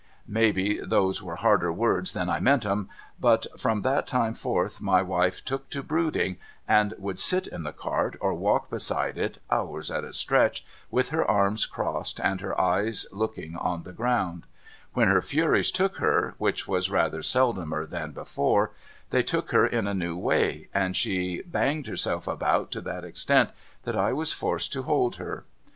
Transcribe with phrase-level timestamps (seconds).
[0.41, 5.03] 'Maybe those were harder words than I meant 'em; but from that time forth my
[5.03, 9.91] wife took to brooding, and would sit in the cart or walk beside it, hours
[9.91, 14.47] at a stretch, with her arms crossed, and her eyes looking on the ground,
[14.95, 18.71] \\'hen her furies took her (which was rather seldomer than before)
[19.11, 23.51] they took her in a new way, and she banged herself about to that extent
[23.83, 25.45] that I was forced to hold her.